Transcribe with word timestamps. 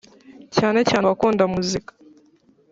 Cyane 0.55 0.79
cyane 0.89 1.03
abakunda 1.05 1.43
muzika, 1.53 1.91